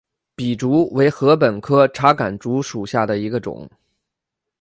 [0.35, 3.69] 笔竹为禾本科茶秆竹属下的一个种。